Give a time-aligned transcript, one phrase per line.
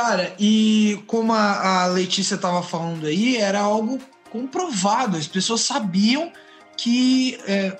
[0.00, 3.98] Sara, e como a, a Letícia estava falando aí, era algo
[4.30, 5.18] comprovado.
[5.18, 6.32] As pessoas sabiam
[6.74, 7.78] que é,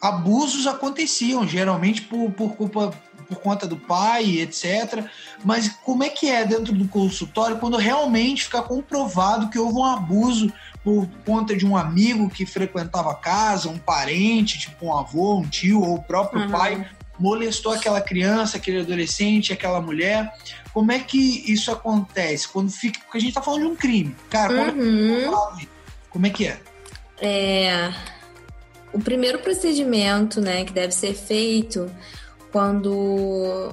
[0.00, 2.92] abusos aconteciam, geralmente por, por culpa
[3.28, 5.06] por conta do pai, etc.
[5.44, 9.84] Mas como é que é dentro do consultório quando realmente fica comprovado que houve um
[9.84, 10.52] abuso
[10.82, 15.48] por conta de um amigo que frequentava a casa, um parente, tipo um avô, um
[15.48, 16.50] tio ou o próprio uhum.
[16.50, 16.86] pai
[17.22, 20.34] molestou aquela criança, aquele adolescente, aquela mulher.
[20.74, 22.48] Como é que isso acontece?
[22.48, 22.98] Quando fica.
[23.00, 24.16] Porque a gente tá falando de um crime.
[24.28, 25.32] Cara, uhum.
[25.60, 25.66] é
[26.10, 26.60] como é que é?
[27.20, 27.94] É.
[28.92, 31.90] O primeiro procedimento, né, que deve ser feito
[32.50, 33.72] quando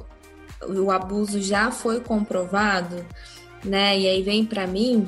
[0.62, 3.06] o abuso já foi comprovado,
[3.66, 5.06] né, e aí vem para mim,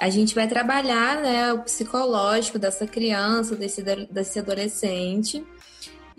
[0.00, 5.44] a gente vai trabalhar, né, o psicológico dessa criança, desse, desse adolescente,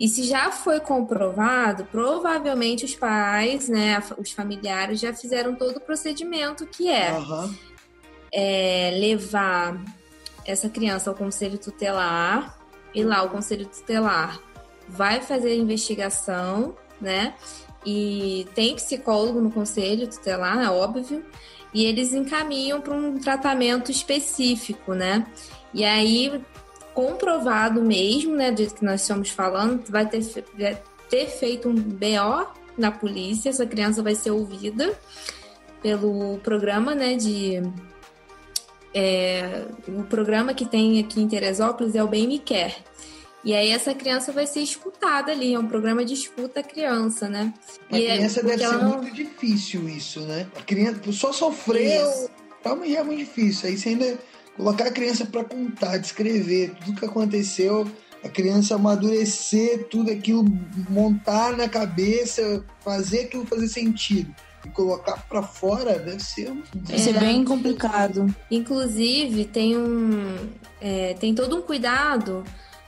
[0.04, 5.80] e se já foi comprovado, provavelmente os pais, né, os familiares já fizeram todo o
[5.80, 7.54] procedimento que é, uhum.
[8.30, 9.82] é levar
[10.44, 12.58] essa criança ao conselho tutelar
[12.94, 14.38] e lá o conselho tutelar
[14.86, 17.32] vai fazer a investigação, né?
[17.86, 21.24] E tem psicólogo no conselho tutelar, é óbvio,
[21.72, 25.26] e eles encaminham para um tratamento específico, né?
[25.72, 26.44] E aí
[26.94, 30.20] comprovado mesmo, né, do que nós estamos falando, vai ter,
[30.56, 32.46] vai ter feito um BO
[32.78, 34.98] na polícia, essa criança vai ser ouvida
[35.82, 37.60] pelo programa, né, de
[38.94, 42.76] é, o programa que tem aqui em Teresópolis é o Bem Me Quer.
[43.44, 47.52] E aí essa criança vai ser escutada ali, é um programa de escuta criança, né?
[47.90, 48.98] A e é criança é, deve ser não...
[48.98, 50.46] muito difícil isso, né?
[50.56, 52.00] A criança só sofrer,
[52.64, 53.68] é muito difícil.
[53.68, 54.18] Aí você ainda
[54.56, 57.86] colocar a criança para contar, descrever tudo que aconteceu,
[58.22, 60.44] a criança amadurecer tudo aquilo,
[60.88, 64.34] montar na cabeça, fazer aquilo fazer sentido
[64.64, 68.34] e colocar para fora deve ser deve ser bem complicado.
[68.50, 70.36] Inclusive tem um
[70.80, 72.42] é, tem todo um cuidado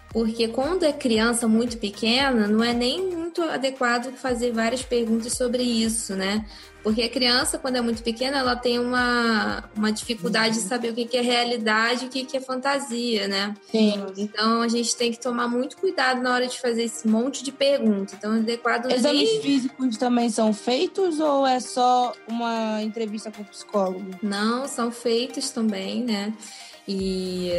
[0.08, 5.62] porque quando é criança muito pequena, não é nem muito adequado fazer várias perguntas sobre
[5.62, 6.46] isso, né?
[6.86, 10.94] Porque a criança, quando é muito pequena, ela tem uma, uma dificuldade de saber o
[10.94, 13.54] que é realidade e o que é fantasia, né?
[13.72, 14.06] Sim.
[14.16, 17.50] Então a gente tem que tomar muito cuidado na hora de fazer esse monte de
[17.50, 18.14] perguntas.
[18.16, 18.88] Então, adequado.
[18.88, 24.08] Exames físicos também são feitos ou é só uma entrevista com o psicólogo?
[24.22, 26.32] Não, são feitos também, né?
[26.86, 27.50] E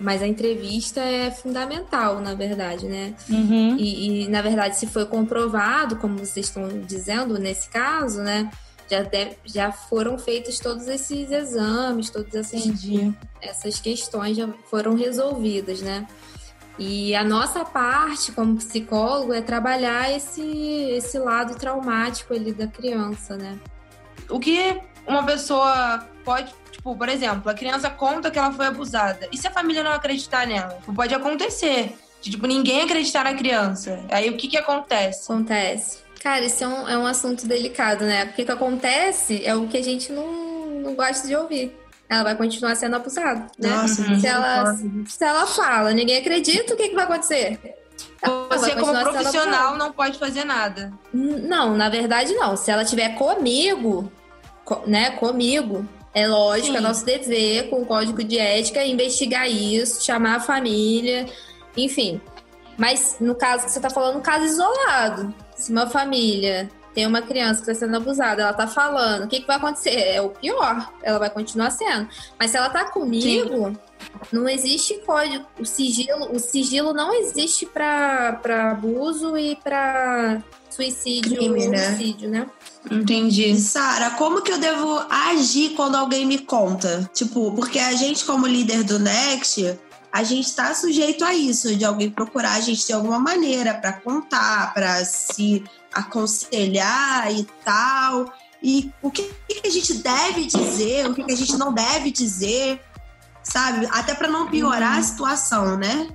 [0.00, 3.14] mas a entrevista é fundamental, na verdade, né?
[3.28, 3.76] Uhum.
[3.76, 8.50] E, e, na verdade, se foi comprovado, como vocês estão dizendo nesse caso, né?
[8.90, 12.64] Já, deve, já foram feitos todos esses exames, todas essas,
[13.42, 16.06] essas questões já foram resolvidas, né?
[16.78, 20.42] E a nossa parte como psicólogo é trabalhar esse,
[20.92, 23.58] esse lado traumático ali da criança, né?
[24.30, 29.28] O que uma pessoa pode Tipo, por exemplo, a criança conta que ela foi abusada.
[29.32, 30.74] E se a família não acreditar nela?
[30.74, 31.98] Tipo, pode acontecer.
[32.22, 34.00] De, tipo, ninguém acreditar na criança.
[34.08, 35.24] Aí o que que acontece?
[35.24, 35.98] Acontece.
[36.22, 38.26] Cara, isso é um, é um assunto delicado, né?
[38.26, 41.76] Porque o que acontece é o que a gente não, não gosta de ouvir.
[42.08, 43.68] Ela vai continuar sendo abusada, né?
[43.68, 44.74] Nossa, se, ela,
[45.06, 47.76] se ela fala, ninguém acredita, o que, que vai acontecer?
[48.50, 50.92] Você, como profissional, não pode fazer nada.
[51.12, 52.56] Não, na verdade, não.
[52.56, 54.10] Se ela tiver comigo,
[54.86, 55.86] né, comigo,
[56.18, 56.76] é lógico, Sim.
[56.76, 61.26] é nosso dever, com o código de ética, investigar isso, chamar a família,
[61.76, 62.20] enfim.
[62.76, 65.34] Mas no caso que você está falando, um caso isolado.
[65.56, 69.40] Se uma família tem uma criança que está sendo abusada, ela está falando, o que,
[69.40, 69.96] que vai acontecer?
[69.96, 72.08] É o pior, ela vai continuar sendo.
[72.38, 73.76] Mas se ela está comigo, Sim.
[74.32, 78.40] não existe código, o sigilo, o sigilo não existe para
[78.72, 81.78] abuso e para suicídio, Crime, né?
[81.78, 82.46] suicídio, né?
[82.90, 83.58] Entendi.
[83.58, 87.08] Sara, como que eu devo agir quando alguém me conta?
[87.12, 89.78] Tipo, porque a gente, como líder do Next,
[90.12, 93.92] a gente está sujeito a isso, de alguém procurar a gente de alguma maneira para
[93.92, 98.32] contar, para se aconselhar e tal.
[98.62, 102.10] E o que, que, a gente deve dizer, o que, que a gente não deve
[102.10, 102.80] dizer,
[103.42, 103.86] sabe?
[103.90, 106.08] Até para não piorar a situação, né?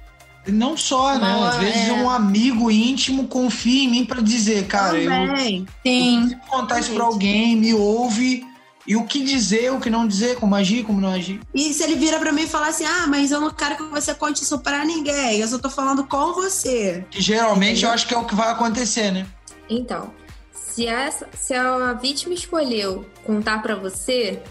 [0.47, 1.47] Não só, né?
[1.47, 1.93] Às vezes é.
[1.93, 5.59] um amigo íntimo confia em mim para dizer, cara, Também.
[5.59, 6.31] eu, Sim.
[6.33, 8.45] eu contar isso para alguém, me ouve
[8.85, 11.39] e o que dizer, o que não dizer, como agir, como não agir.
[11.53, 13.83] E se ele vira para mim e falar assim: "Ah, mas eu não quero que
[13.83, 17.05] você conte isso para ninguém, eu só tô falando com você".
[17.09, 19.25] Que geralmente eu acho que é o que vai acontecer, né?
[19.69, 20.11] Então,
[20.53, 21.09] se a,
[21.39, 24.41] se a vítima escolheu contar para você,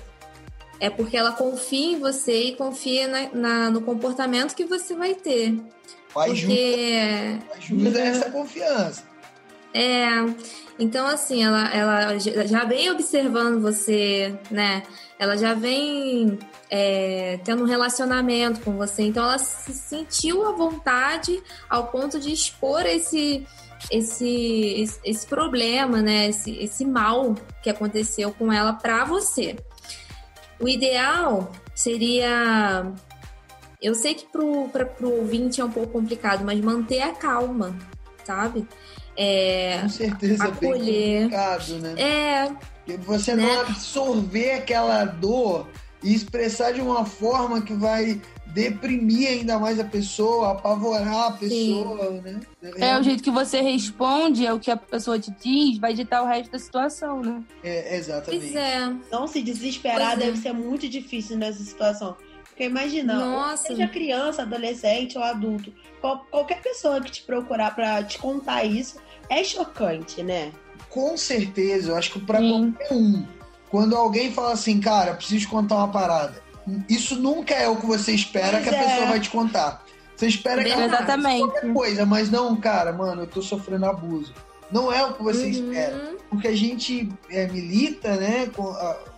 [0.82, 5.14] é porque ela confia em você e confia na, na, no comportamento que você vai
[5.14, 5.54] ter.
[6.16, 7.38] Ajuda, porque...
[7.56, 9.04] ajuda essa confiança.
[9.72, 10.08] É,
[10.80, 14.82] então assim, ela, ela já vem observando você, né?
[15.20, 16.36] Ela já vem
[16.68, 21.40] é, tendo um relacionamento com você, então ela se sentiu à vontade
[21.70, 23.46] ao ponto de expor esse
[23.88, 24.26] esse,
[24.80, 26.28] esse, esse problema, né?
[26.28, 29.56] Esse, esse mal que aconteceu com ela para você.
[30.62, 32.86] O ideal seria.
[33.80, 37.76] Eu sei que para o ouvinte é um pouco complicado, mas manter a calma,
[38.24, 38.64] sabe?
[39.16, 40.76] É, Com certeza acolher.
[40.76, 41.94] é bem complicado, né?
[42.00, 42.52] É.
[42.84, 43.42] Porque você né?
[43.42, 45.66] não absorver aquela dor
[46.00, 48.20] e expressar de uma forma que vai
[48.52, 52.20] deprimir ainda mais a pessoa, apavorar a pessoa, Sim.
[52.20, 52.40] né?
[52.62, 55.94] É, é, o jeito que você responde, é o que a pessoa te diz, vai
[55.94, 57.42] ditar o resto da situação, né?
[57.64, 58.52] É, exatamente.
[58.52, 58.94] Pois é.
[59.10, 60.40] Não se desesperar pois deve é.
[60.40, 62.16] ser muito difícil nessa situação.
[62.44, 63.68] Porque imagina, Nossa.
[63.68, 68.98] seja criança, adolescente ou adulto, qual, qualquer pessoa que te procurar para te contar isso
[69.30, 70.52] é chocante, né?
[70.90, 73.24] Com certeza, eu acho que para qualquer um,
[73.70, 76.42] quando alguém fala assim, cara, preciso contar uma parada,
[76.88, 78.84] isso nunca é o que você espera que a é.
[78.84, 79.84] pessoa vai te contar.
[80.16, 81.40] Você espera que ela Exatamente.
[81.40, 84.32] qualquer coisa, mas não, cara, mano, eu tô sofrendo abuso.
[84.70, 85.50] Não é o que você uhum.
[85.50, 86.16] espera.
[86.30, 88.50] Porque a gente é, milita, né,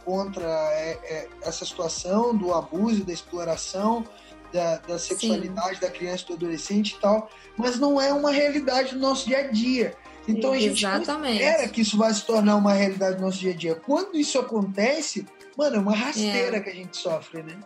[0.04, 4.04] contra é, é, essa situação do abuso, da exploração,
[4.52, 5.80] da, da sexualidade Sim.
[5.80, 9.38] da criança e do adolescente e tal, mas não é uma realidade do nosso dia
[9.38, 9.94] a dia.
[10.26, 11.42] Então a gente Exatamente.
[11.42, 13.74] espera que isso vai se tornar uma realidade do nosso dia a dia.
[13.74, 15.26] Quando isso acontece,
[15.56, 16.60] Mano, é uma rasteira é.
[16.60, 17.58] que a gente sofre, né?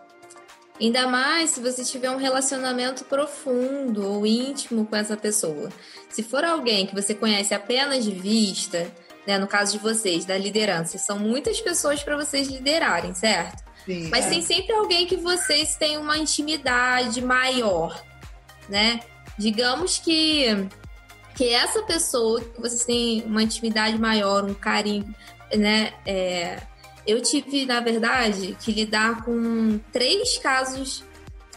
[0.79, 5.69] Ainda mais se você tiver um relacionamento profundo ou íntimo com essa pessoa.
[6.09, 8.89] Se for alguém que você conhece apenas de vista,
[9.27, 13.61] né, no caso de vocês, da liderança, são muitas pessoas para vocês liderarem, certo?
[13.85, 14.29] Sim, Mas é.
[14.29, 18.01] tem sempre alguém que vocês têm uma intimidade maior,
[18.69, 19.01] né?
[19.37, 20.67] Digamos que
[21.35, 25.15] que essa pessoa que vocês têm uma intimidade maior, um carinho,
[25.55, 26.59] né, é,
[27.05, 31.03] eu tive, na verdade, que lidar com três casos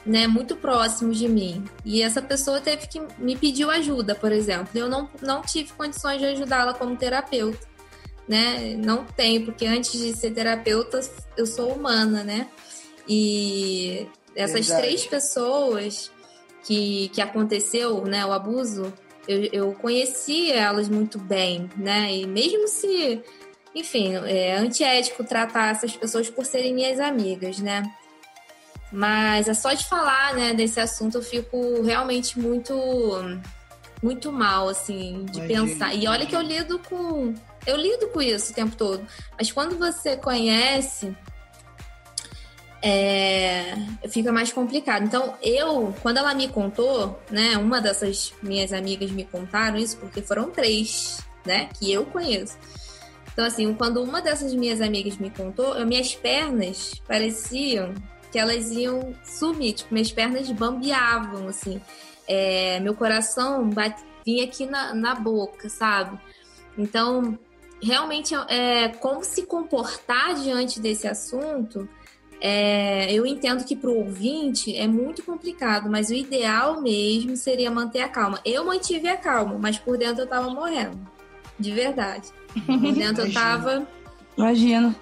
[0.05, 1.65] né, muito próximos de mim.
[1.85, 4.69] E essa pessoa teve que me pediu ajuda, por exemplo.
[4.75, 7.71] Eu não, não tive condições de ajudá-la como terapeuta.
[8.29, 8.77] Né?
[8.77, 11.01] Não tenho, porque antes de ser terapeuta,
[11.37, 12.49] eu sou humana, né?
[13.09, 14.83] E essas Verdade.
[14.83, 16.11] três pessoas
[16.65, 18.93] que, que aconteceu, né, o abuso,
[19.27, 22.15] eu, eu conheci elas muito bem, né?
[22.15, 23.23] E mesmo se
[23.75, 27.83] enfim, é antiético tratar essas pessoas por serem minhas amigas, né?
[28.93, 32.75] Mas é só de falar, né, desse assunto eu fico realmente muito
[34.03, 35.67] muito mal assim de Imagina.
[35.67, 35.95] pensar.
[35.95, 37.33] E olha que eu lido com
[37.67, 39.07] eu lido com isso o tempo todo.
[39.39, 41.17] Mas quando você conhece
[42.83, 43.77] é,
[44.09, 45.05] fica mais complicado.
[45.05, 50.21] Então, eu, quando ela me contou, né, uma dessas minhas amigas me contaram isso, porque
[50.21, 52.59] foram três, né, que eu conheço.
[53.33, 57.95] Então, assim, quando uma dessas minhas amigas me contou, eu, minhas pernas pareciam
[58.31, 61.81] que elas iam sumir, tipo, minhas pernas bambeavam, assim.
[62.27, 66.19] É, meu coração bate, vinha aqui na, na boca, sabe?
[66.77, 67.39] Então,
[67.83, 71.89] realmente, é, como se comportar diante desse assunto,
[72.41, 77.71] é, eu entendo que para o ouvinte é muito complicado, mas o ideal mesmo seria
[77.71, 78.41] manter a calma.
[78.45, 80.99] Eu mantive a calma, mas por dentro eu estava morrendo.
[81.59, 82.29] De verdade.
[82.67, 83.87] Por dentro eu tava.
[84.37, 84.95] Imagina.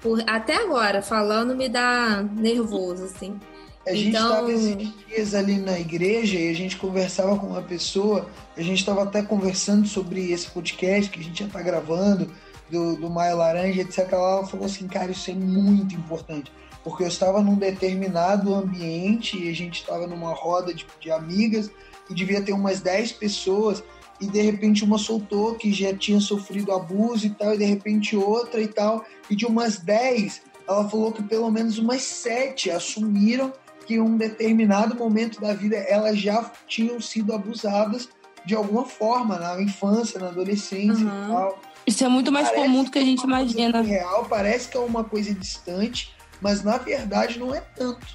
[0.00, 3.38] Por, até agora, falando me dá nervoso, assim.
[3.86, 4.50] A gente estava então...
[4.50, 9.02] esses dias ali na igreja e a gente conversava com uma pessoa, a gente estava
[9.02, 12.30] até conversando sobre esse podcast que a gente já está gravando,
[12.72, 14.10] do, do Maio Laranja, etc.
[14.10, 16.50] Ela falou assim, cara, isso é muito importante.
[16.82, 21.70] Porque eu estava num determinado ambiente e a gente estava numa roda de, de amigas
[22.10, 23.84] e devia ter umas 10 pessoas
[24.22, 28.16] e de repente uma soltou que já tinha sofrido abuso e tal, e de repente
[28.16, 29.04] outra e tal.
[29.28, 33.52] E de umas 10, ela falou que pelo menos umas 7 assumiram
[33.84, 38.08] que em um determinado momento da vida elas já tinham sido abusadas
[38.44, 41.24] de alguma forma, na infância, na adolescência uhum.
[41.24, 41.60] e tal.
[41.84, 43.82] Isso é muito mais parece comum do que a gente imagina.
[43.82, 48.06] Real, parece que é uma coisa distante, mas na verdade não é tanto.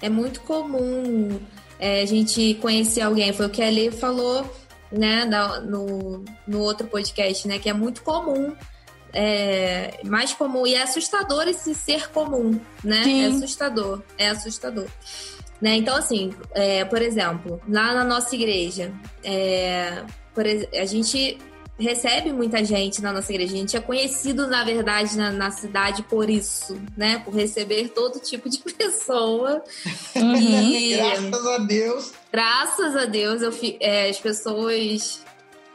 [0.00, 1.40] É muito comum
[1.80, 4.48] é, a gente conhecer alguém, foi o que a Lê falou
[4.92, 8.54] né, no, no outro podcast, né, que é muito comum,
[9.12, 13.04] é, mais comum e é assustador esse ser comum, né?
[13.04, 13.24] Sim.
[13.24, 14.86] É assustador, é assustador.
[15.60, 15.76] Né?
[15.76, 20.02] Então, assim, é, por exemplo, lá na nossa igreja, é,
[20.34, 21.38] por, a gente
[21.78, 23.54] recebe muita gente na nossa igreja.
[23.54, 27.18] A gente é conhecido, na verdade, na, na cidade por isso, né?
[27.18, 29.62] Por receber todo tipo de pessoa.
[30.14, 30.36] Uhum.
[30.36, 32.12] E, graças a Deus.
[32.32, 35.22] Graças a Deus, eu, é, as pessoas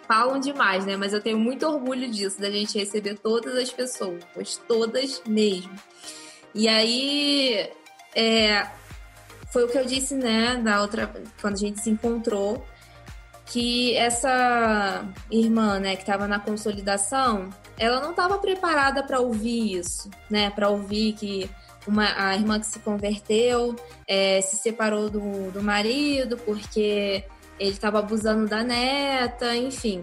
[0.07, 0.95] falam demais, né?
[0.95, 4.23] Mas eu tenho muito orgulho disso, da gente receber todas as pessoas,
[4.67, 5.75] todas mesmo.
[6.55, 7.69] E aí,
[8.15, 8.67] é,
[9.51, 11.11] foi o que eu disse, né, da outra,
[11.41, 12.65] quando a gente se encontrou,
[13.47, 20.09] que essa irmã, né, que estava na consolidação, ela não estava preparada para ouvir isso,
[20.29, 21.49] né, para ouvir que
[21.87, 23.75] uma, a irmã que se converteu
[24.05, 27.23] é, se separou do, do marido porque
[27.59, 30.01] ele estava abusando da neta, enfim.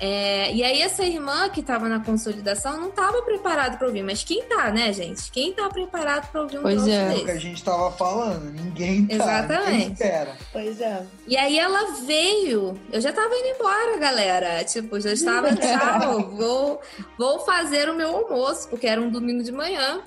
[0.00, 4.24] É, e aí essa irmã que estava na consolidação não estava preparada para ouvir, mas
[4.24, 5.30] quem tá, né, gente?
[5.30, 7.12] Quem tá preparado para ouvir um pois é.
[7.12, 9.70] É o que a gente estava falando, ninguém tá, Exatamente.
[9.70, 10.36] ninguém espera.
[10.52, 11.06] Pois é.
[11.26, 14.64] E aí ela veio, eu já tava indo embora, galera.
[14.64, 16.80] Tipo, já estava, tchau, vou,
[17.16, 20.02] vou fazer o meu almoço, porque era um domingo de manhã.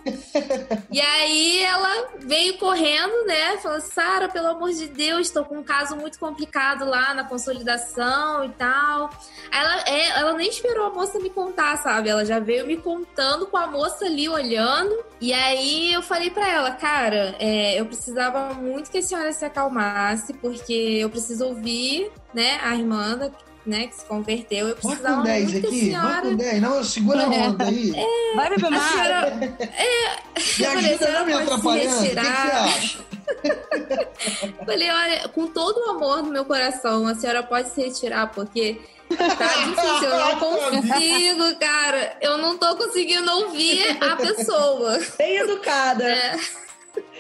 [0.92, 3.58] E aí ela veio correndo, né?
[3.58, 8.44] Falou, Sara, pelo amor de Deus, estou com um caso muito complicado lá na consolidação
[8.46, 9.10] e tal.
[9.52, 12.10] Aí ela, é, ela nem esperou a moça me contar, sabe?
[12.10, 14.96] Ela já veio me contando com a moça ali olhando.
[15.20, 19.46] E aí eu falei pra ela, cara, é, eu precisava muito que a senhora se
[19.46, 23.18] acalmasse, porque eu preciso ouvir, né, a irmã
[23.66, 24.68] né, que se converteu.
[24.70, 26.22] Eu Vai precisava com 10 muito que a aqui, vai senhora.
[26.22, 26.62] com 10.
[26.62, 27.92] Não, segura a onda aí.
[28.36, 28.92] Vai beber A mais.
[28.92, 31.66] senhora, Me eu falei, ajuda "A não me atrapalhando.
[31.98, 33.06] O que que você retirar." acha?
[34.66, 38.80] Falei, olha, com todo o amor no meu coração, a senhora pode se retirar, porque
[39.10, 42.18] tá difícil, eu não consigo, cara.
[42.22, 45.00] Eu não tô conseguindo ouvir a pessoa.
[45.18, 46.04] Bem educada.
[46.08, 46.40] É.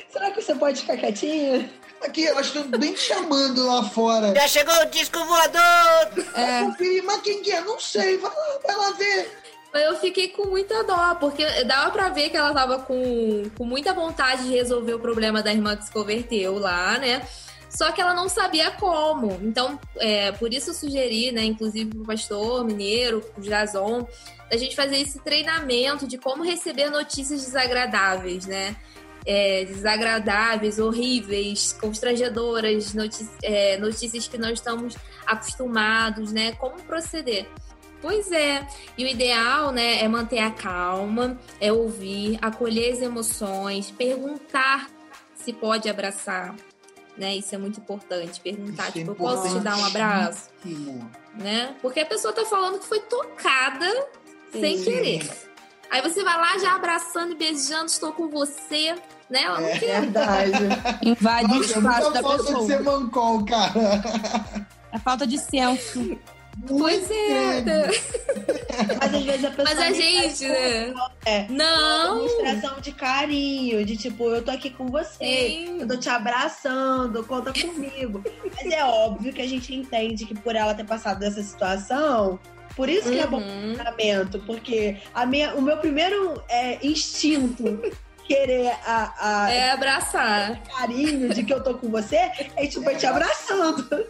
[0.09, 1.69] Será que você pode ficar quietinha?
[2.05, 4.33] Aqui, elas estão bem te chamando lá fora.
[4.35, 6.25] Já chegou o disco voador!
[6.35, 6.61] É.
[7.03, 7.61] Mas quem que é?
[7.61, 8.17] Não sei.
[8.17, 9.43] Vai lá, vai lá ver.
[9.73, 13.65] Mas eu fiquei com muita dó, porque dava pra ver que ela tava com, com
[13.65, 17.27] muita vontade de resolver o problema da irmã que se converteu lá, né?
[17.69, 19.37] Só que ela não sabia como.
[19.41, 24.07] Então, é, por isso eu sugeri, né, inclusive pro pastor mineiro, pro Jason,
[24.49, 28.77] da gente fazer esse treinamento de como receber notícias desagradáveis, né?
[29.25, 36.51] É, desagradáveis, horríveis, constrangedoras, notícias, é, notícias que não estamos acostumados, né?
[36.53, 37.47] Como proceder.
[38.01, 43.89] Pois é, e o ideal, né, é manter a calma, é ouvir, acolher as emoções,
[43.89, 44.87] perguntar
[45.33, 46.55] se pode abraçar,
[47.17, 47.35] né?
[47.35, 48.39] Isso é muito importante.
[48.41, 50.49] Perguntar, Isso é tipo, eu posso te dar um abraço,
[51.33, 51.75] né?
[51.81, 53.87] Porque a pessoa tá falando que foi tocada
[54.51, 54.83] sem Sim.
[54.83, 55.27] querer.
[55.89, 58.95] Aí você vai lá já abraçando e beijando, estou com você,
[59.29, 59.41] né?
[59.43, 59.79] Ela não É.
[59.79, 60.01] quer.
[60.01, 60.51] Verdade.
[61.03, 62.65] Invade o Nossa, é espaço da falta de pessoa.
[62.67, 63.73] ser mancol, cara.
[64.91, 66.17] É falta de senso.
[66.67, 67.61] Pois é?
[69.01, 69.65] Mas às vezes a pessoa.
[69.75, 70.93] Mas a me gente, né?
[71.25, 71.45] É.
[71.49, 72.15] Não!
[72.25, 75.79] Demonstração de carinho, de tipo, eu tô aqui com você, Sim.
[75.81, 78.23] eu tô te abraçando, conta comigo.
[78.55, 82.39] Mas é óbvio que a gente entende que por ela ter passado dessa situação,
[82.73, 83.73] por isso que é bom Uhum.
[83.75, 87.81] tratamento, porque a minha, o meu primeiro é, instinto
[88.27, 89.13] querer a,
[89.45, 90.61] a É abraçar.
[90.63, 92.15] carinho de que eu tô com você
[92.55, 94.05] é tipo, eu te abraçando.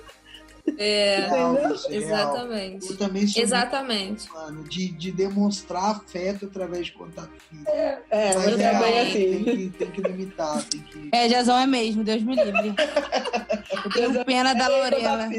[0.80, 1.76] É, Real, é real.
[1.92, 2.90] exatamente.
[2.90, 4.28] Eu também sou Exatamente.
[4.28, 7.70] muito, mano, de, de demonstrar afeto através de contato físico.
[7.70, 9.12] É, Mas eu é também real, assim.
[9.14, 11.10] Tem que, tem que limitar, tem que...
[11.14, 12.74] É, Jazão é mesmo, Deus me livre.
[13.86, 15.30] Eu tenho pena da Lorena.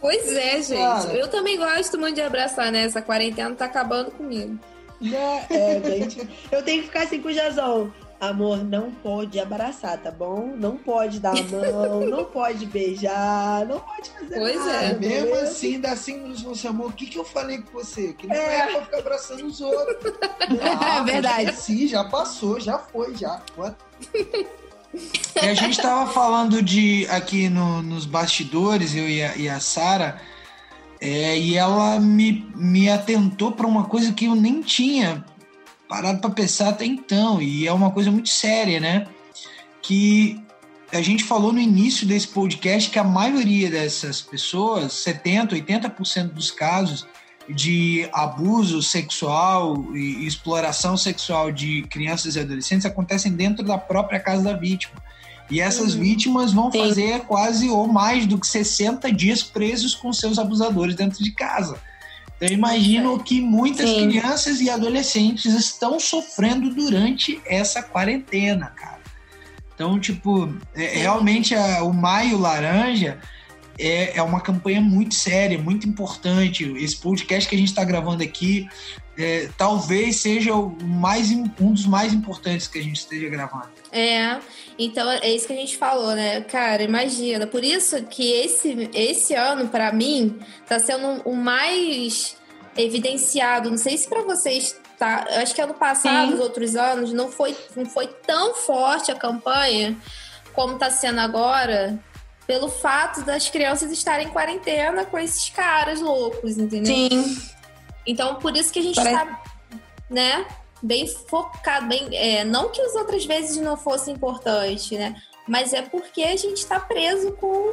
[0.00, 0.78] Pois é, gente.
[0.78, 1.12] Cara.
[1.12, 2.84] Eu também gosto muito de abraçar, né?
[2.84, 4.56] Essa quarentena tá acabando comigo.
[5.00, 5.46] Né?
[5.50, 6.28] É, gente.
[6.50, 7.92] Eu tenho que ficar assim com o Jazão.
[8.18, 10.54] Amor, não pode abraçar, tá bom?
[10.56, 14.84] Não pode dar a mão, não pode beijar, não pode fazer Pois nada.
[14.86, 14.94] é.
[14.94, 18.14] Mesmo assim, dá cinco minutos você, amor, o que, que eu falei com você?
[18.14, 18.66] Que não é, É.
[18.68, 20.14] pra ficar abraçando os outros.
[20.98, 21.52] É verdade.
[21.56, 23.42] Sim, já passou, já foi, já.
[23.58, 23.76] What?
[24.94, 29.60] E a gente tava falando de aqui no- nos bastidores, eu e a, e a
[29.60, 30.18] Sara,
[31.00, 35.24] é, e ela me, me atentou para uma coisa que eu nem tinha
[35.88, 39.06] parado para pensar até então, e é uma coisa muito séria, né?
[39.82, 40.40] Que
[40.92, 46.50] a gente falou no início desse podcast que a maioria dessas pessoas, 70%, 80% dos
[46.50, 47.06] casos
[47.48, 54.42] de abuso sexual e exploração sexual de crianças e adolescentes acontecem dentro da própria casa
[54.42, 54.94] da vítima.
[55.50, 56.78] E essas vítimas vão Sim.
[56.80, 61.78] fazer quase ou mais do que 60 dias presos com seus abusadores dentro de casa.
[62.36, 64.08] Então, eu imagino que muitas Sim.
[64.10, 69.00] crianças e adolescentes estão sofrendo durante essa quarentena, cara.
[69.74, 73.18] Então, tipo, é- realmente a- o Maio Laranja
[73.78, 76.64] é, é uma campanha muito séria, muito importante.
[76.78, 78.66] Esse podcast que a gente está gravando aqui
[79.18, 83.70] é, talvez seja o mais, um dos mais importantes que a gente esteja gravando.
[83.90, 84.38] É,
[84.78, 86.42] então é isso que a gente falou, né?
[86.42, 87.46] Cara, imagina.
[87.46, 92.36] Por isso que esse, esse ano, para mim, tá sendo o mais
[92.76, 93.70] evidenciado.
[93.70, 95.26] Não sei se para vocês tá.
[95.40, 99.96] Acho que ano passado, os outros anos, não foi, não foi tão forte a campanha
[100.52, 101.98] como tá sendo agora,
[102.46, 106.94] pelo fato das crianças estarem em quarentena com esses caras loucos, entendeu?
[106.94, 107.36] Sim.
[108.06, 109.42] Então, por isso que a gente Parece- tá,
[110.08, 110.46] né,
[110.82, 115.16] bem focado, bem, é, não que as outras vezes não fosse importante, né,
[115.48, 117.72] mas é porque a gente tá preso com,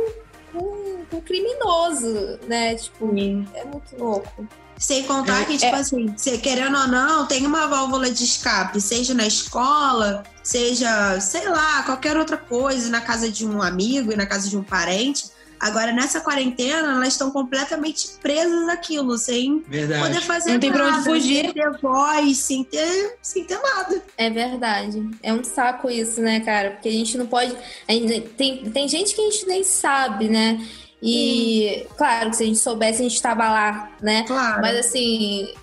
[0.52, 3.06] com, com criminoso, né, tipo,
[3.54, 4.48] é muito louco.
[4.76, 8.82] Sem contar É, que, tipo assim, você querendo ou não, tem uma válvula de escape,
[8.82, 14.16] seja na escola, seja, sei lá, qualquer outra coisa, na casa de um amigo e
[14.16, 15.26] na casa de um parente.
[15.64, 20.02] Agora, nessa quarentena, elas estão completamente presas naquilo, sem Verdade.
[20.08, 21.42] poder fazer Não tem pra nada, onde fugir.
[21.46, 24.04] sem ter voz, sem ter, sem ter nada.
[24.18, 25.10] É verdade.
[25.24, 26.72] É um saco isso, né, cara?
[26.72, 27.56] Porque a gente não pode.
[27.88, 30.60] a gente- Tem, tem gente que a gente nem sabe, né?
[31.02, 34.24] E, claro, que se a gente soubesse, a gente tava lá, né?
[34.24, 34.62] Claro.
[34.62, 35.54] Mas assim,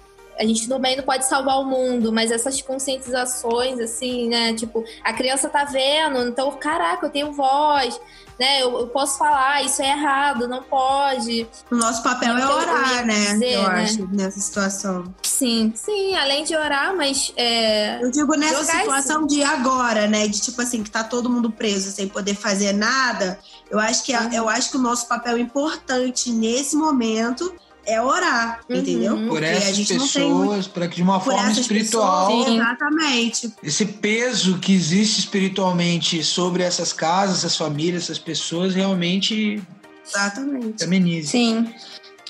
[0.40, 4.54] a gente também não pode salvar o mundo, mas essas conscientizações, assim, né?
[4.54, 8.00] Tipo, a criança tá vendo, então, caraca, eu tenho voz,
[8.38, 8.62] né?
[8.62, 11.46] Eu, eu posso falar, isso é errado, não pode.
[11.70, 13.32] O nosso papel é Então, orar, né?
[13.32, 13.82] dizer, eu né?
[13.82, 15.14] acho, nessa situação.
[15.22, 20.26] Sim, sim, além de orar, mas é, Eu digo nessa situação de agora, né?
[20.26, 23.38] De tipo assim, que tá todo mundo preso sem poder fazer nada.
[23.70, 24.32] Eu acho que, Uhum.
[24.32, 27.54] eu acho que o nosso papel importante nesse momento
[27.86, 28.76] é orar, Uhum.
[28.76, 29.16] entendeu?
[29.16, 32.56] Por Porque essas pessoas, para que de uma por forma espiritual, pessoas, Sim.
[32.60, 33.54] exatamente.
[33.62, 39.62] esse peso que existe espiritualmente sobre essas casas, essas famílias, essas pessoas, realmente
[40.06, 40.84] Exatamente.
[40.84, 41.28] amenize.
[41.28, 41.72] Sim.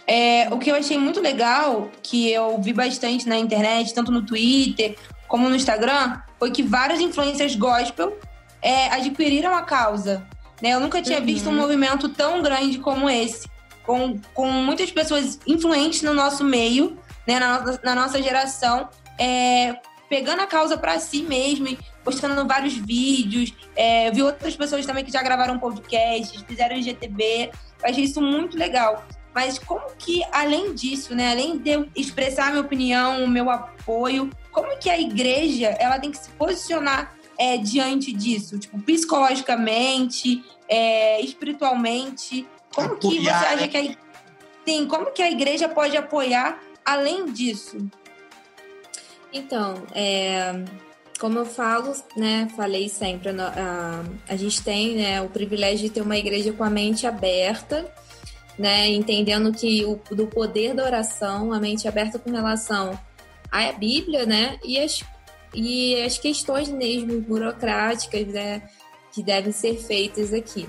[0.06, 4.22] É, o que eu achei muito legal, que eu vi bastante na internet, tanto no
[4.22, 4.96] Twitter
[5.28, 8.16] como no Instagram, foi que vários influencers gospel
[8.62, 10.26] é, adquiriram a causa.
[10.62, 10.70] né?
[10.74, 11.24] Eu nunca tinha Uhum.
[11.24, 13.48] visto um movimento tão grande como esse,
[13.90, 19.74] com, com muitas pessoas influentes no nosso meio, né, na, nossa- na nossa geração, é,
[20.08, 23.52] pegando a causa para si mesmo e postando vários vídeos.
[23.74, 27.50] É, vi outras pessoas também que já gravaram podcasts, fizeram IGTV.
[27.82, 29.04] Achei isso muito legal.
[29.34, 34.30] Mas como que, além disso, né, além de eu expressar minha opinião, o meu apoio,
[34.52, 38.56] como que a igreja ela tem que se posicionar é, diante disso?
[38.56, 42.46] Tipo, psicologicamente, é, espiritualmente.
[42.74, 43.68] Como que você acha né?
[43.68, 44.10] que a,
[44.64, 47.78] Sim, como que a igreja pode apoiar além disso?
[49.32, 50.64] Então, é,
[51.18, 55.90] como eu falo, né, falei sempre, a, a, a gente tem né, o privilégio de
[55.94, 57.92] ter uma igreja com a mente aberta,
[58.58, 62.98] né, entendendo que o do poder da oração, a mente aberta com relação
[63.50, 65.02] à Bíblia, né, e as,
[65.54, 68.62] e as questões mesmo burocráticas, né,
[69.12, 70.68] que devem ser feitas aqui.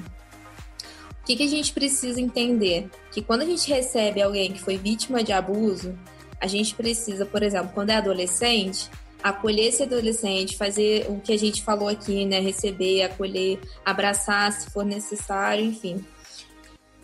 [1.21, 2.89] O que, que a gente precisa entender?
[3.11, 5.97] Que quando a gente recebe alguém que foi vítima de abuso,
[6.39, 8.89] a gente precisa, por exemplo, quando é adolescente,
[9.21, 12.39] acolher esse adolescente, fazer o que a gente falou aqui, né?
[12.39, 16.03] Receber, acolher, abraçar se for necessário, enfim.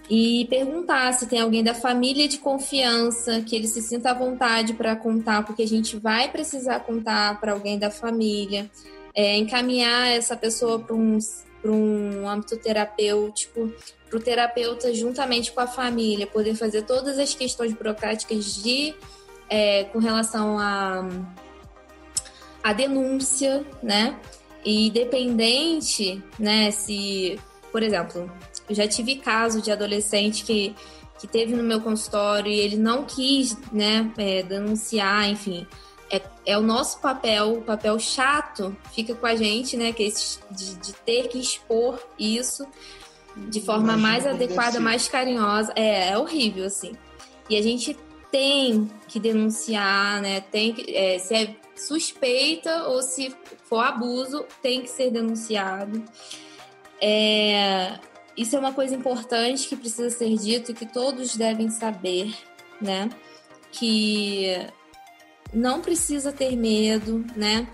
[0.10, 4.74] E perguntar se tem alguém da família de confiança, que ele se sinta à vontade
[4.74, 8.70] para contar, porque a gente vai precisar contar para alguém da família.
[9.14, 11.18] É, encaminhar essa pessoa para um,
[11.66, 13.72] um âmbito terapêutico,
[14.10, 18.96] para o terapeuta, juntamente com a família, poder fazer todas as questões burocráticas de
[19.50, 21.08] é, com relação a,
[22.64, 24.20] a denúncia, né?
[24.64, 26.72] E dependente, né?
[26.72, 27.40] Se,
[27.72, 28.32] por exemplo,
[28.70, 30.76] eu já tive caso de adolescente que,
[31.20, 34.12] que teve no meu consultório e ele não quis, né?
[34.18, 35.66] é, denunciar, enfim.
[36.10, 39.92] É, é o nosso papel, o papel chato fica com a gente, né?
[39.92, 42.66] Que é esse de, de ter que expor isso
[43.50, 45.74] de forma Imagina mais adequada, mais carinhosa.
[45.76, 46.94] É, é horrível, assim.
[47.50, 47.98] E a gente
[48.32, 50.42] tem que denunciar, né?
[50.42, 56.04] Tem que, é, se é suspeita ou se for abuso, tem que ser denunciado.
[57.02, 58.00] É,
[58.36, 62.36] isso é uma coisa importante que precisa ser dito e que todos devem saber,
[62.82, 63.10] né?
[63.72, 64.68] Que
[65.54, 67.68] não precisa ter medo, né?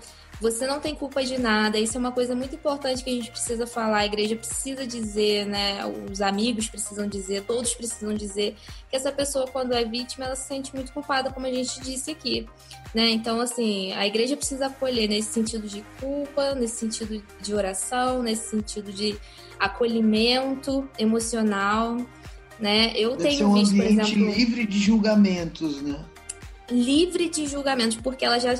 [0.44, 1.78] Você não tem culpa de nada.
[1.78, 4.00] Isso é uma coisa muito importante que a gente precisa falar.
[4.00, 5.80] A igreja precisa dizer, né?
[6.12, 8.54] Os amigos precisam dizer, todos precisam dizer
[8.90, 12.10] que essa pessoa, quando é vítima, ela se sente muito culpada, como a gente disse
[12.10, 12.46] aqui.
[12.94, 13.08] Né?
[13.12, 18.50] Então, assim, a igreja precisa acolher nesse sentido de culpa, nesse sentido de oração, nesse
[18.50, 19.16] sentido de
[19.58, 21.96] acolhimento emocional.
[22.60, 22.92] Né?
[22.94, 24.30] Eu Deve tenho um visto, por exemplo.
[24.30, 26.04] livre de julgamentos, né?
[26.70, 28.54] livre de julgamentos, porque ela já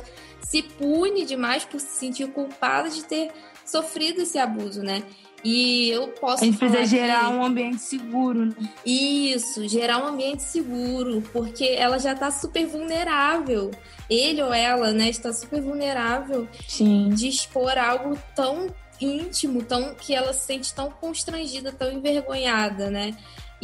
[0.47, 3.31] se pune demais por se sentir culpada de ter
[3.65, 5.03] sofrido esse abuso, né?
[5.43, 8.55] E eu posso A gente precisa gerar que- um ambiente seguro, né?
[8.85, 13.71] isso, gerar um ambiente seguro, porque ela já tá super vulnerável.
[14.09, 17.11] Ele ou ela, né, está super vulnerável Sim.
[17.11, 18.69] de expor algo tão
[19.01, 23.15] íntimo, tão que ela se sente tão constrangida, tão envergonhada, né?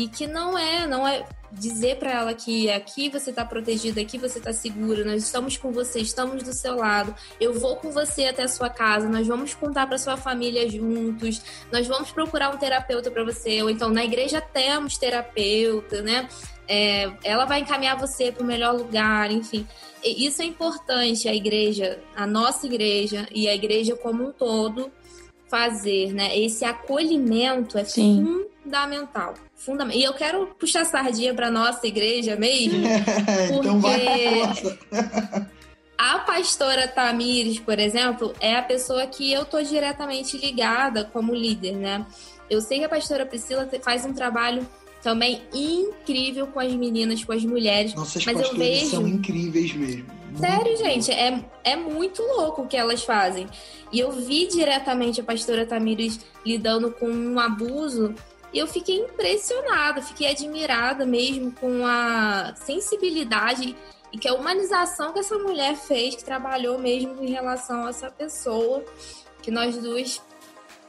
[0.01, 4.17] E que não é, não é dizer pra ela que aqui você tá protegida, aqui
[4.17, 7.15] você tá segura, nós estamos com você, estamos do seu lado.
[7.39, 11.43] Eu vou com você até a sua casa, nós vamos contar pra sua família juntos,
[11.71, 16.31] nós vamos procurar um terapeuta pra você, ou então na igreja temos terapeuta, né?
[16.67, 19.69] É, ela vai encaminhar você para o melhor lugar, enfim.
[20.03, 24.91] E Isso é importante a igreja, a nossa igreja e a igreja como um todo
[25.47, 26.39] fazer, né?
[26.39, 28.47] Esse acolhimento é Sim.
[28.63, 29.35] fundamental.
[29.65, 32.83] Fundam- E eu quero puxar sardinha para nossa igreja mesmo,
[33.61, 34.79] então vai Porque-
[36.03, 41.73] A pastora Tamires, por exemplo, é a pessoa que eu tô diretamente ligada como líder,
[41.77, 42.07] né?
[42.49, 44.67] Eu sei que a pastora Priscila faz um trabalho
[45.03, 47.95] também incrível com as meninas, com as mulheres.
[47.95, 50.07] Nossas Mas eu vejo- são incríveis mesmo.
[50.39, 53.47] Sério, gente, é, é muito louco o que elas fazem.
[53.93, 58.15] E eu vi diretamente a pastora Tamires lidando com um abuso
[58.53, 63.77] e eu fiquei impressionada, fiquei admirada mesmo com a sensibilidade
[64.13, 68.11] e que a humanização que essa mulher fez, que trabalhou mesmo em relação a essa
[68.11, 68.85] pessoa,
[69.41, 70.21] que nós duas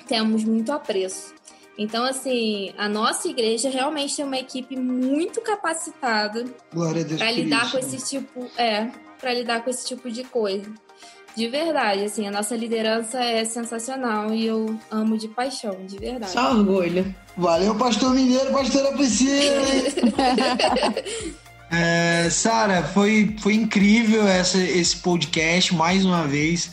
[0.08, 1.34] temos muito apreço.
[1.78, 7.30] Então, assim, a nossa igreja realmente tem uma equipe muito capacitada Glória a Deus Pra
[7.30, 7.84] por lidar com né?
[7.84, 10.71] esse tipo, é, para lidar com esse tipo de coisa.
[11.36, 16.32] De verdade, assim, a nossa liderança é sensacional e eu amo de paixão, de verdade.
[16.32, 17.13] Só orgulho.
[17.38, 19.62] Valeu, pastor Mineiro, pastora Priscila.
[21.74, 26.72] É, Sara, foi, foi incrível essa, esse podcast, mais uma vez.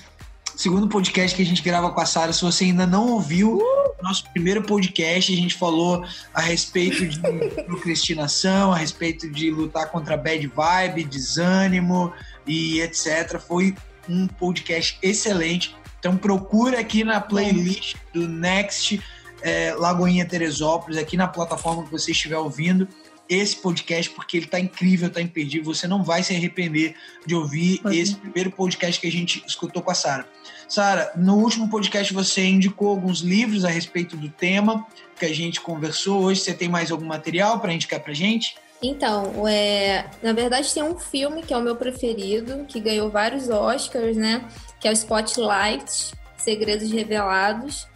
[0.56, 2.32] Segundo podcast que a gente grava com a Sara.
[2.32, 3.62] Se você ainda não ouviu,
[4.02, 7.20] nosso primeiro podcast, a gente falou a respeito de
[7.62, 12.12] procrastinação, a respeito de lutar contra bad vibe, desânimo
[12.44, 13.38] e etc.
[13.38, 13.76] Foi
[14.08, 15.74] um podcast excelente.
[15.98, 19.00] Então procura aqui na playlist do Next
[19.42, 22.88] é, Lagoinha Teresópolis, aqui na plataforma que você estiver ouvindo
[23.28, 25.74] esse podcast, porque ele tá incrível, tá imperdível.
[25.74, 29.90] Você não vai se arrepender de ouvir esse primeiro podcast que a gente escutou com
[29.90, 30.26] a Sara.
[30.66, 34.86] Sara, no último podcast você indicou alguns livros a respeito do tema
[35.18, 36.22] que a gente conversou.
[36.22, 38.56] Hoje você tem mais algum material para indicar pra gente?
[38.82, 43.48] Então, é, na verdade tem um filme que é o meu preferido, que ganhou vários
[43.48, 44.48] Oscars, né?
[44.80, 47.88] Que é o Spotlight, Segredos Revelados,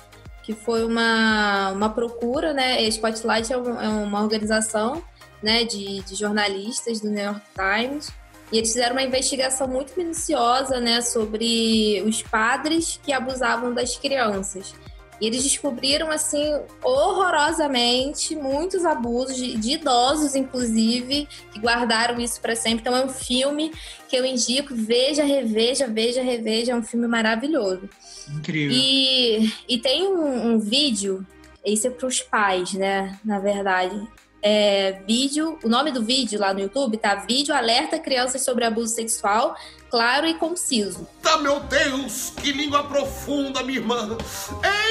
[0.43, 2.83] que foi uma, uma procura, né?
[2.83, 5.03] E Spotlight é, um- é uma organização
[5.41, 8.11] né, de, de jornalistas do New York Times.
[8.51, 14.75] E eles fizeram uma investigação muito minuciosa né, sobre os padres que abusavam das crianças.
[15.23, 22.57] E eles descobriram, assim, horrorosamente muitos abusos de, de idosos, inclusive, que guardaram isso para
[22.57, 22.81] sempre.
[22.81, 23.71] Então é um filme
[24.09, 26.73] que eu indico, veja, reveja, veja, reveja.
[26.73, 27.89] É um filme maravilhoso.
[28.37, 28.77] Incrível.
[28.77, 31.25] E, e tem um, um vídeo,
[31.65, 33.17] esse é para os pais, né?
[33.25, 33.95] Na verdade.
[34.43, 38.93] É, vídeo, o nome do vídeo lá no YouTube tá Vídeo Alerta Crianças sobre Abuso
[38.93, 39.55] Sexual,
[39.93, 41.07] claro e conciso.
[41.23, 44.17] Eita, meu Deus, que língua profunda, minha irmã.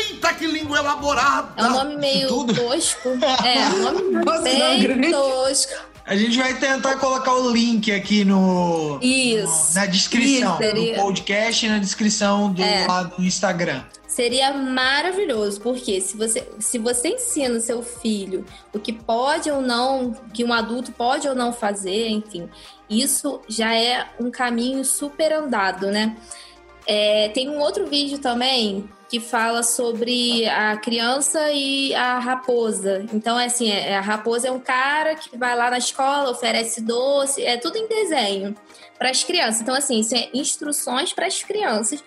[0.08, 1.54] Eita, que língua elaborada.
[1.58, 2.54] É um nome meio tudo?
[2.54, 3.10] tosco.
[3.44, 5.74] É, um nome Nossa, bem não, tosco.
[6.06, 9.74] A gente vai tentar colocar o link aqui no, Isso.
[9.74, 12.86] na descrição Isso, do podcast e na descrição do, É.
[12.88, 13.82] lá do Instagram.
[14.12, 19.62] Seria maravilhoso, porque se você, se você ensina o seu filho o que pode ou
[19.62, 22.50] não, que um adulto pode ou não fazer, enfim,
[22.90, 26.18] isso já é um caminho super andado, né?
[26.86, 33.06] É, tem um outro vídeo também que fala sobre a criança e a raposa.
[33.14, 36.82] Então, é assim, é- a raposa é um cara que vai lá na escola, oferece
[36.82, 38.58] doce, é tudo em desenho
[38.98, 39.62] para as crianças.
[39.62, 42.04] Então, assim, isso é instruções para as crianças.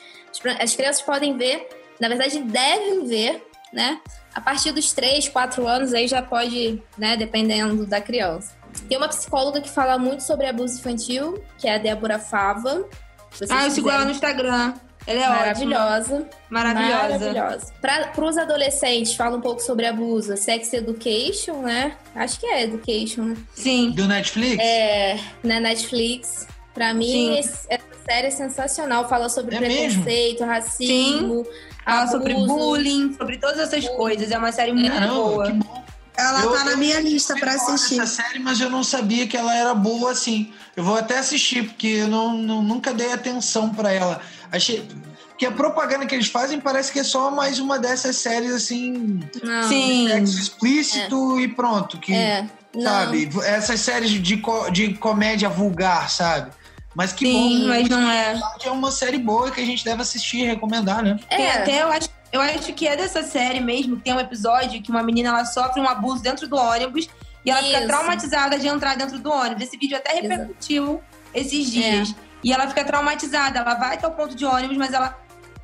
[0.60, 1.66] As crianças podem ver,
[2.00, 4.00] na verdade, devem ver, né?
[4.34, 8.52] A partir dos 3, 4 anos aí já pode, né, dependendo da criança.
[8.88, 12.84] Tem uma psicóloga que fala muito sobre abuso infantil, que é a Débora Fava.
[13.30, 14.74] Vocês Ah, eu sigo ela no Instagram.
[15.06, 15.76] Ela é ótima.
[15.76, 16.28] Maravilhosa.
[16.48, 17.18] Maravilhosa.
[17.30, 17.72] Maravilhosa.
[17.80, 20.36] Para os adolescentes, fala um pouco sobre abuso.
[20.36, 21.96] Sex Education, né?
[22.14, 23.36] Acho que é Education, né?
[23.54, 23.90] Sim.
[23.90, 24.58] Do Netflix?
[24.64, 26.46] É, na Netflix.
[26.72, 27.38] Pra mim, Sim.
[27.38, 29.08] esse- essa série é sensacional.
[29.08, 30.02] Fala sobre É mesmo?
[30.02, 31.46] preconceito, racismo,
[31.84, 32.12] Fala abuso.
[32.12, 34.30] sobre bullying, sobre todas essas coisas.
[34.30, 35.46] É uma série muito Caramba, boa.
[35.46, 35.84] que bom.
[36.16, 37.98] Ela Eu- tá na minha lista pra Eu gosto assistir.
[37.98, 40.52] dessa série, mas eu não sabia que ela era boa assim.
[40.76, 44.20] Eu vou até assistir, porque eu não, não- nunca dei atenção pra ela.
[44.52, 44.86] Achei.
[45.30, 49.18] Porque a propaganda que eles fazem parece que é só mais uma dessas séries assim.
[49.42, 49.62] Não.
[49.68, 50.08] Sim.
[50.08, 51.98] Sexo explícito e pronto.
[51.98, 52.46] Que, É.
[52.72, 52.82] Não.
[52.82, 53.28] sabe?
[53.44, 56.52] Essas séries de, co- de comédia vulgar, sabe?
[56.94, 57.68] Mas que Sim, bom.
[57.68, 58.40] mas não é.
[58.64, 61.18] É uma série boa que a gente deve assistir e recomendar, né?
[61.28, 61.58] Tem É.
[61.58, 64.90] até, eu acho, eu acho que é dessa série mesmo, que tem um episódio que
[64.90, 67.08] uma menina ela sofre um abuso dentro do ônibus
[67.44, 67.86] e ela fica Isso.
[67.88, 69.64] traumatizada de entrar dentro do ônibus.
[69.64, 70.28] Esse vídeo até Exato.
[70.28, 71.02] repercutiu
[71.34, 72.14] esses dias.
[72.42, 75.18] E ela fica traumatizada, ela vai até o ponto de ônibus, mas ela,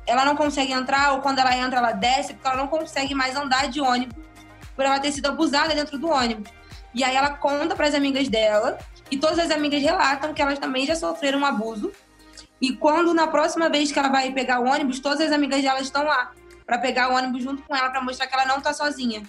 [0.05, 3.35] ela não consegue entrar, ou quando ela entra, ela desce, porque ela não consegue mais
[3.35, 4.15] andar de ônibus
[4.75, 6.51] por ela ter sido abusada dentro do ônibus.
[6.93, 8.77] E aí ela conta para as amigas dela,
[9.11, 11.91] e todas as amigas relatam que elas também já sofreram um abuso.
[12.61, 15.81] E quando na próxima vez que ela vai pegar o ônibus, todas as amigas dela
[15.81, 16.31] estão lá
[16.65, 19.23] para pegar o ônibus junto com ela para mostrar que ela não tá sozinha.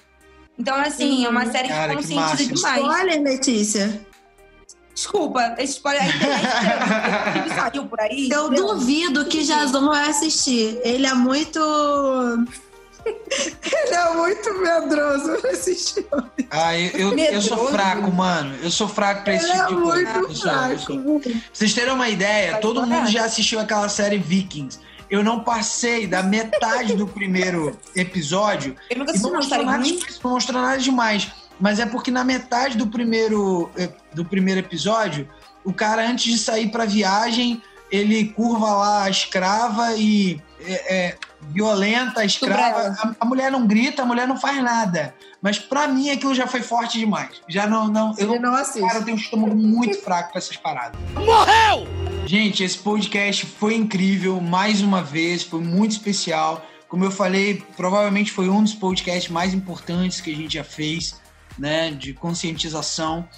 [0.59, 2.77] Então, assim, é uma série Cara, que que conscientiza massa.
[2.77, 3.01] demais.
[3.01, 4.07] Olha, Letícia.
[4.95, 6.13] Desculpa, esse spoiler aí
[7.43, 8.29] que saiu por aí.
[8.31, 10.79] Eu duvido que Jason vai assistir.
[10.85, 11.59] Ele é muito.
[13.05, 16.07] Ele é muito medroso pra assistir.
[16.51, 18.55] Ah, eu, eu, eu sou fraco, mano.
[18.63, 20.13] Eu sou fraco pra esse Ele tipo é de coisa.
[20.13, 21.21] muito Eu sou, fraco.
[21.21, 24.79] Pra vocês terem uma ideia, todo mundo já assistiu aquela série Vikings.
[25.11, 28.77] Eu não passei da metade do primeiro episódio.
[28.89, 29.31] Eu nunca E não
[29.71, 31.31] assisti não mostrou nada demais.
[31.61, 35.29] Mas é porque na metade do primeiro, eh, do primeiro episódio,
[35.65, 41.19] o cara, antes de sair pra viagem, ele curva lá a escrava e é, é,
[41.49, 42.95] violenta a escrava.
[42.99, 45.15] A, a mulher não grita, a mulher não faz nada.
[45.41, 47.41] Mas pra mim aquilo já foi forte demais.
[47.49, 47.89] Já não.
[47.89, 48.87] não eu Ele não não assiste.
[48.87, 51.01] Cara, eu tenho um estômago muito fraco pra essas paradas.
[51.15, 51.87] Morreu!
[52.27, 56.65] Gente, esse podcast foi incrível, mais uma vez, foi muito especial.
[56.89, 61.21] Como eu falei, provavelmente foi um dos podcasts mais importantes que a gente já fez,
[61.59, 63.29] né, de conscientização.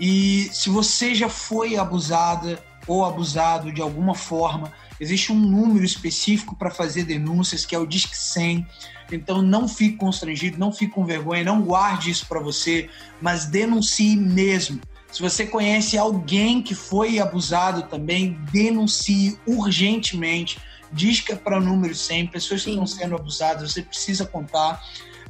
[0.00, 6.54] E se você já foi abusada ou abusado de alguma forma, existe um número específico
[6.54, 8.64] para fazer denúncias, que é o Disque 100.
[9.10, 12.88] Então não fique constrangido, não fique com vergonha, não guarde isso para você,
[13.20, 14.80] mas denuncie mesmo.
[15.10, 20.60] Se você conhece alguém que foi abusado também, denuncie urgentemente.
[20.92, 22.82] Disca para o número 100, pessoas que Sim.
[22.82, 24.80] estão sendo abusadas, você precisa contar.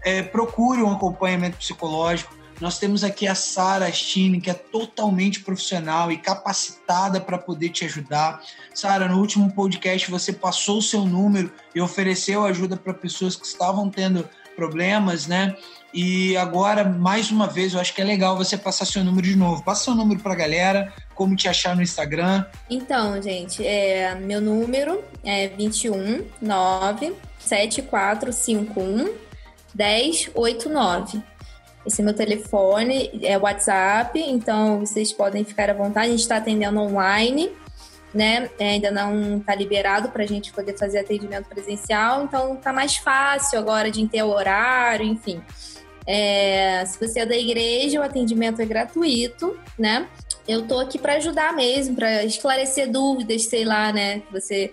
[0.04, 2.36] É, procure um acompanhamento psicológico.
[2.62, 7.84] Nós temos aqui a Sara Astini, que é totalmente profissional e capacitada para poder te
[7.86, 8.40] ajudar.
[8.72, 13.44] Sara, no último podcast você passou o seu número e ofereceu ajuda para pessoas que
[13.44, 15.56] estavam tendo problemas, né?
[15.92, 19.34] E agora, mais uma vez, eu acho que é legal você passar seu número de
[19.34, 19.64] novo.
[19.64, 22.46] Passa seu número pra galera, como te achar no Instagram.
[22.70, 29.32] Então, gente, é, meu número é 21 9 7451
[29.74, 31.31] 1089.
[31.84, 36.06] Esse é meu telefone, é WhatsApp, então vocês podem ficar à vontade.
[36.06, 37.50] A gente está atendendo online,
[38.14, 38.48] né?
[38.58, 42.96] É, ainda não está liberado para a gente poder fazer atendimento presencial, então tá mais
[42.96, 45.42] fácil agora de ter o horário, enfim.
[46.06, 50.08] É, se você é da igreja, o atendimento é gratuito, né?
[50.46, 54.22] Eu tô aqui para ajudar mesmo, para esclarecer dúvidas, sei lá, né?
[54.32, 54.72] Você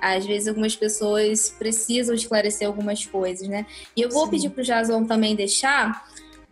[0.00, 3.66] às vezes algumas pessoas precisam esclarecer algumas coisas, né?
[3.94, 4.30] E eu vou Sim.
[4.30, 6.06] pedir pro Jason também deixar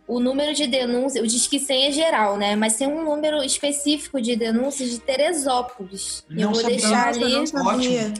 [0.09, 2.55] o número de denúncia, o Disque 100 é geral, né?
[2.55, 6.25] Mas tem um número específico de denúncias de Teresópolis.
[6.27, 6.77] E eu Não vou sabia.
[6.77, 8.13] deixar ali não sabia.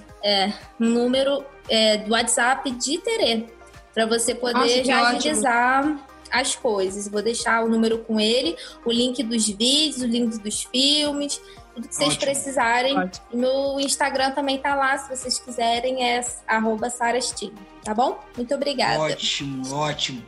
[0.80, 3.48] um número é, do WhatsApp de Terê,
[3.92, 5.18] para você poder Nossa, já ótimo.
[5.18, 7.08] agilizar as coisas.
[7.08, 11.42] Vou deixar o número com ele, o link dos vídeos, o link dos filmes,
[11.74, 12.22] tudo que vocês Ótimo.
[12.22, 13.00] precisarem.
[13.00, 13.26] Ótimo.
[13.34, 17.52] Meu Instagram também tá lá, se vocês quiserem, é arroba sarastim,
[17.84, 18.20] tá bom?
[18.38, 19.00] Muito obrigada.
[19.00, 20.22] Ótimo, ótimo.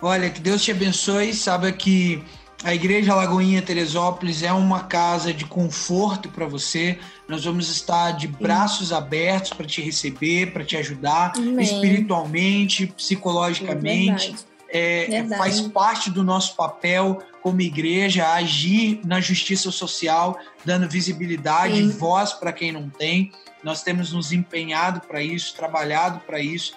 [0.00, 1.34] Olha, que Deus te abençoe.
[1.34, 2.22] Saiba que
[2.64, 6.98] a Igreja Lagoinha Teresópolis é uma casa de conforto para você.
[7.28, 11.64] Nós vamos estar de braços abertos para te receber, para te ajudar Amém.
[11.64, 14.26] espiritualmente, psicologicamente.
[14.26, 14.48] Verdade.
[14.70, 21.80] É, é, faz parte do nosso papel como igreja agir na justiça social, dando visibilidade
[21.80, 21.98] e Sim.
[21.98, 23.32] voz para quem não tem.
[23.64, 26.74] Nós temos nos empenhado para isso, trabalhado para isso.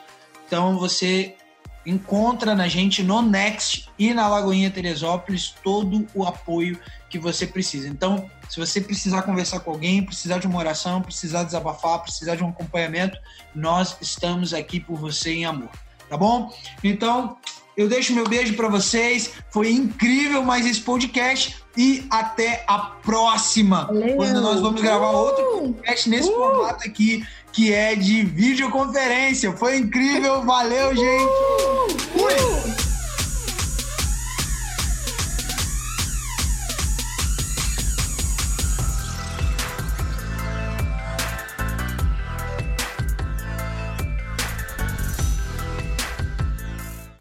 [0.48, 1.36] Então você
[1.86, 7.88] encontra na gente no Next e na Lagoinha Teresópolis todo o apoio que você precisa.
[7.88, 12.44] Então, se você precisar conversar com alguém, precisar de uma oração, precisar desabafar, precisar de
[12.44, 13.18] um acompanhamento,
[13.56, 15.70] nós estamos aqui por você em amor,
[16.10, 16.54] tá bom?
[16.84, 17.38] Então,
[17.76, 19.32] eu deixo meu beijo para vocês.
[19.52, 24.16] Foi incrível mais esse podcast e até a próxima, Valeu.
[24.16, 29.52] quando nós vamos gravar outro podcast nesse formato aqui, que é de videoconferência.
[29.54, 31.32] Foi incrível, valeu, gente.
[32.12, 32.81] Fui.